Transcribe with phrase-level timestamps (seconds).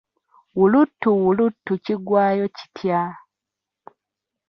[0.57, 3.01] Wulutuwulutu kiggwayo kitya?